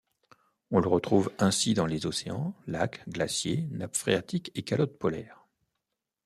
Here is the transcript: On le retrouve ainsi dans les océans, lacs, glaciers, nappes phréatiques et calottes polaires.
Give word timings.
On 0.71 0.79
le 0.79 0.87
retrouve 0.87 1.31
ainsi 1.37 1.75
dans 1.75 1.85
les 1.85 2.07
océans, 2.07 2.55
lacs, 2.65 3.07
glaciers, 3.07 3.67
nappes 3.69 3.95
phréatiques 3.95 4.49
et 4.55 4.63
calottes 4.63 4.97
polaires. 4.97 5.45